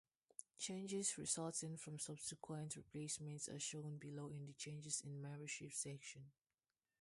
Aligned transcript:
Changes 0.57 1.15
resulting 1.19 1.77
from 1.77 1.99
subsequent 1.99 2.75
replacements 2.75 3.47
are 3.47 3.59
shown 3.59 3.99
below 3.99 4.29
in 4.29 4.47
the 4.47 4.53
"Changes 4.53 5.03
in 5.05 5.21
membership" 5.21 5.71
section. 5.73 6.31